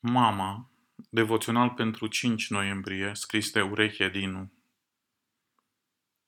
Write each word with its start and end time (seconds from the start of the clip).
Mama, 0.00 0.70
devoțional 1.10 1.70
pentru 1.70 2.06
5 2.06 2.50
noiembrie, 2.50 3.14
scris 3.14 3.50
de 3.50 3.62
Ureche 3.62 4.08
Dinu. 4.08 4.52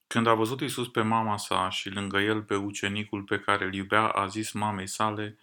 Când 0.07 0.27
a 0.27 0.35
văzut 0.35 0.61
Isus 0.61 0.89
pe 0.89 1.03
mama 1.03 1.37
sa 1.37 1.69
și 1.69 1.91
lângă 1.91 2.19
el 2.19 2.43
pe 2.43 2.55
ucenicul 2.57 3.23
pe 3.23 3.39
care 3.39 3.65
îl 3.65 3.75
iubea, 3.75 4.09
a 4.09 4.27
zis 4.27 4.53
mamei 4.53 4.87
sale, 4.87 5.39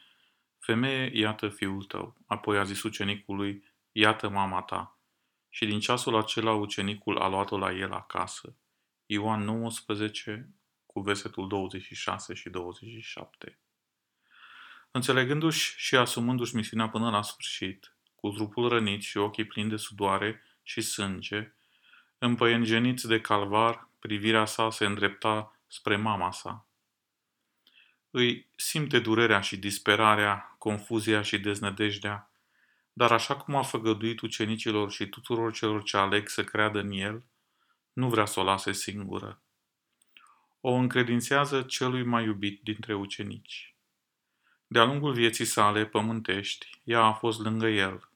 Femeie, 0.59 1.19
iată 1.19 1.49
fiul 1.49 1.83
tău. 1.83 2.17
Apoi 2.25 2.57
a 2.57 2.63
zis 2.63 2.83
ucenicului, 2.83 3.63
iată 3.91 4.29
mama 4.29 4.61
ta. 4.61 4.99
Și 5.49 5.65
din 5.65 5.79
ceasul 5.79 6.15
acela 6.15 6.51
ucenicul 6.51 7.17
a 7.17 7.27
luat-o 7.27 7.57
la 7.57 7.71
el 7.71 7.91
acasă. 7.91 8.55
Ioan 9.05 9.43
19, 9.43 10.49
cu 10.85 10.99
versetul 10.99 11.47
26 11.47 12.33
și 12.33 12.49
27. 12.49 13.59
Înțelegându-și 14.91 15.73
și 15.77 15.95
asumându-și 15.95 16.55
misiunea 16.55 16.89
până 16.89 17.09
la 17.09 17.21
sfârșit, 17.21 17.91
cu 18.19 18.29
trupul 18.29 18.69
rănit 18.69 19.01
și 19.01 19.17
ochii 19.17 19.45
plini 19.45 19.69
de 19.69 19.75
sudoare 19.75 20.43
și 20.63 20.81
sânge, 20.81 21.51
împăiengeniți 22.17 23.07
de 23.07 23.21
calvar, 23.21 23.87
privirea 23.99 24.45
sa 24.45 24.71
se 24.71 24.85
îndrepta 24.85 25.59
spre 25.67 25.95
mama 25.95 26.31
sa. 26.31 26.65
Îi 28.11 28.47
simte 28.55 28.99
durerea 28.99 29.41
și 29.41 29.57
disperarea, 29.57 30.55
confuzia 30.57 31.21
și 31.21 31.39
deznădejdea, 31.39 32.31
dar 32.93 33.11
așa 33.11 33.35
cum 33.35 33.55
a 33.55 33.61
făgăduit 33.61 34.21
ucenicilor 34.21 34.91
și 34.91 35.07
tuturor 35.07 35.53
celor 35.53 35.83
ce 35.83 35.97
aleg 35.97 36.27
să 36.27 36.43
creadă 36.43 36.79
în 36.79 36.91
el, 36.91 37.25
nu 37.93 38.09
vrea 38.09 38.25
să 38.25 38.39
o 38.39 38.43
lase 38.43 38.71
singură. 38.71 39.41
O 40.61 40.71
încredințează 40.71 41.61
celui 41.61 42.03
mai 42.03 42.23
iubit 42.23 42.61
dintre 42.63 42.93
ucenici. 42.95 43.75
De-a 44.67 44.83
lungul 44.83 45.13
vieții 45.13 45.45
sale 45.45 45.85
pământești, 45.85 46.79
ea 46.83 47.01
a 47.01 47.13
fost 47.13 47.39
lângă 47.39 47.67
el. 47.67 48.09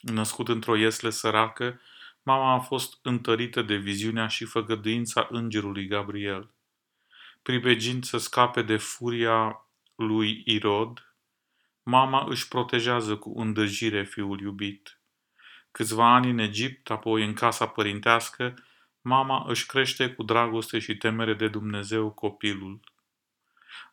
Născut 0.00 0.48
într-o 0.48 0.76
iesle 0.76 1.10
săracă, 1.10 1.80
mama 2.22 2.52
a 2.52 2.58
fost 2.58 2.98
întărită 3.02 3.62
de 3.62 3.76
viziunea 3.76 4.26
și 4.26 4.44
făgăduința 4.44 5.28
îngerului 5.30 5.86
Gabriel. 5.86 6.50
Pribegind 7.42 8.04
să 8.04 8.18
scape 8.18 8.62
de 8.62 8.76
furia 8.76 9.66
lui 9.94 10.42
Irod, 10.46 11.14
mama 11.82 12.26
își 12.28 12.48
protejează 12.48 13.16
cu 13.16 13.40
îndăjire 13.40 14.04
fiul 14.04 14.40
iubit. 14.40 15.00
Câțiva 15.70 16.14
ani 16.14 16.30
în 16.30 16.38
Egipt, 16.38 16.90
apoi 16.90 17.24
în 17.24 17.34
casa 17.34 17.66
părintească, 17.66 18.54
mama 19.00 19.44
își 19.48 19.66
crește 19.66 20.12
cu 20.12 20.22
dragoste 20.22 20.78
și 20.78 20.96
temere 20.96 21.34
de 21.34 21.48
Dumnezeu 21.48 22.10
copilul 22.10 22.80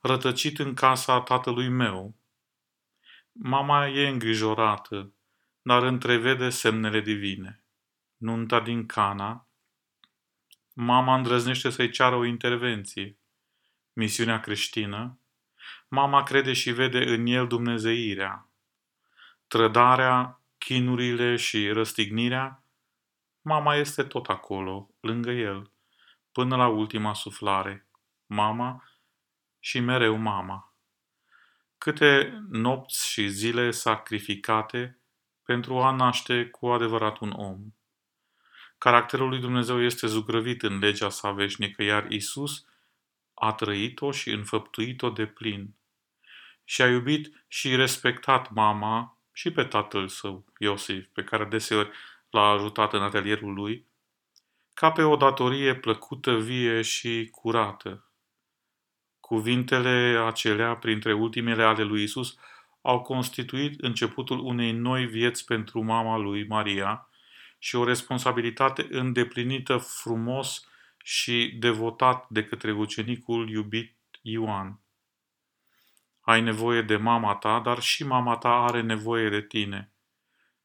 rătăcit 0.02 0.60
în 0.60 0.74
casa 0.74 1.22
tatălui 1.22 1.70
meu. 1.70 2.16
Mama 3.32 3.88
e 3.88 4.08
îngrijorată, 4.08 5.14
dar 5.62 5.84
întrevede 5.84 6.50
semnele 6.50 7.00
divine. 7.00 7.64
Nunta 8.18 8.60
din 8.60 8.86
Cana, 8.86 9.48
mama 10.74 11.16
îndrăznește 11.16 11.70
să-i 11.70 11.92
ceară 11.92 12.16
o 12.16 12.26
intervenție. 12.26 13.18
Misiunea 13.94 14.40
creștină, 14.40 15.20
mama 15.88 16.24
crede 16.24 16.54
și 16.54 16.72
vede 16.72 17.04
în 17.14 17.26
el 17.26 17.48
dumnezeirea. 17.48 18.50
Trădarea, 19.48 20.42
chinurile 20.58 21.36
și 21.36 21.72
răstignirea, 21.72 22.64
mama 23.42 23.76
este 23.76 24.04
tot 24.04 24.26
acolo, 24.26 24.90
lângă 25.00 25.32
el, 25.32 25.72
până 26.32 26.56
la 26.56 26.68
ultima 26.68 27.14
suflare. 27.14 27.88
Mama 28.26 28.84
și 29.60 29.80
mereu 29.80 30.16
mama. 30.16 30.74
Câte 31.78 32.42
nopți 32.50 33.08
și 33.10 33.28
zile 33.28 33.72
sacrificate 33.72 35.00
pentru 35.44 35.78
a 35.78 35.92
naște 35.92 36.46
cu 36.46 36.68
adevărat 36.68 37.20
un 37.20 37.32
om. 37.32 37.60
Caracterul 38.78 39.30
lui 39.30 39.40
Dumnezeu 39.40 39.82
este 39.82 40.08
zugrăvit 40.08 40.64
în 40.64 40.80
legea 40.80 41.10
sa 41.10 41.32
veșnică, 41.32 41.84
iar 41.84 42.12
Isus 42.12 42.66
a 43.34 43.54
trăit-o 43.54 44.12
și 44.12 44.30
înfăptuit-o 44.30 45.10
de 45.10 45.26
plin. 45.26 45.76
Și 46.64 46.82
a 46.82 46.88
iubit 46.88 47.46
și 47.48 47.76
respectat 47.76 48.52
mama 48.52 49.18
și 49.32 49.52
pe 49.52 49.64
tatăl 49.64 50.08
său, 50.08 50.46
Iosif, 50.58 51.06
pe 51.14 51.24
care 51.24 51.46
deseori 51.46 51.90
l-a 52.30 52.50
ajutat 52.50 52.94
în 52.94 53.02
atelierul 53.02 53.54
lui, 53.54 53.86
ca 54.74 54.92
pe 54.92 55.02
o 55.02 55.16
datorie 55.16 55.76
plăcută, 55.76 56.36
vie 56.36 56.82
și 56.82 57.30
curată. 57.32 58.07
Cuvintele 59.28 60.24
acelea, 60.26 60.76
printre 60.76 61.14
ultimele 61.14 61.64
ale 61.64 61.84
lui 61.84 62.04
Isus, 62.04 62.38
au 62.82 63.02
constituit 63.02 63.80
începutul 63.82 64.40
unei 64.40 64.72
noi 64.72 65.06
vieți 65.06 65.46
pentru 65.46 65.84
mama 65.84 66.18
lui 66.18 66.46
Maria 66.48 67.10
și 67.58 67.76
o 67.76 67.84
responsabilitate 67.84 68.88
îndeplinită 68.90 69.78
frumos 69.78 70.68
și 71.04 71.56
devotat 71.60 72.30
de 72.30 72.44
către 72.44 72.72
ucenicul 72.72 73.50
iubit 73.50 73.96
Ioan. 74.22 74.80
Ai 76.22 76.42
nevoie 76.42 76.82
de 76.82 76.96
mama 76.96 77.36
ta, 77.36 77.60
dar 77.60 77.82
și 77.82 78.06
mama 78.06 78.38
ta 78.38 78.50
are 78.50 78.82
nevoie 78.82 79.30
de 79.30 79.42
tine. 79.42 79.92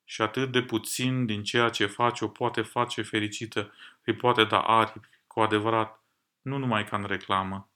Și 0.05 0.22
atât 0.22 0.53
de 0.53 0.62
puțin 0.62 1.27
din 1.27 1.43
ceea 1.43 1.69
ce 1.69 1.87
faci 1.87 2.21
o 2.21 2.28
poate 2.28 2.62
face 2.62 3.03
fericită, 3.03 3.72
îi 4.05 4.15
poate 4.15 4.45
da 4.45 4.61
aripi, 4.61 5.09
cu 5.27 5.41
adevărat, 5.41 6.03
nu 6.43 6.59
numai 6.59 6.84
ca 6.84 6.97
în 6.97 7.05
reclamă. 7.05 7.67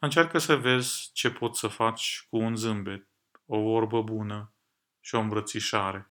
Încearcă 0.00 0.38
să 0.38 0.56
vezi 0.56 1.10
ce 1.12 1.30
poți 1.30 1.58
să 1.58 1.68
faci 1.68 2.26
cu 2.30 2.36
un 2.36 2.56
zâmbet, 2.56 3.08
o 3.46 3.60
vorbă 3.60 4.02
bună 4.02 4.54
și 5.00 5.14
o 5.14 5.18
îmbrățișare. 5.18 6.12